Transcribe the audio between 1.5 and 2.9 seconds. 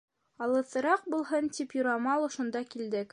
тип, юрамал ошонда